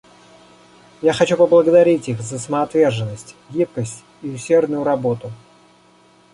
[1.03, 5.31] Я хочу поблагодарить их за самоотверженность, гибкость и усердную работу.